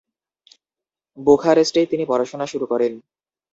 বুখারেস্টেই 1.17 1.87
তিনি 1.87 2.03
পড়াশোনা 2.05 2.45
শুরু 2.45 2.65
করেন। 2.65 2.93